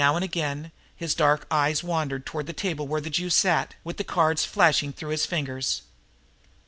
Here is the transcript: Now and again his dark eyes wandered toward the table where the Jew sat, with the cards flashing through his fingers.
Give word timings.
Now 0.03 0.15
and 0.15 0.23
again 0.25 0.71
his 0.95 1.13
dark 1.13 1.45
eyes 1.51 1.83
wandered 1.83 2.25
toward 2.25 2.47
the 2.47 2.53
table 2.53 2.87
where 2.87 3.01
the 3.01 3.11
Jew 3.11 3.29
sat, 3.29 3.75
with 3.83 3.97
the 3.97 4.03
cards 4.03 4.43
flashing 4.43 4.91
through 4.93 5.11
his 5.11 5.27
fingers. 5.27 5.83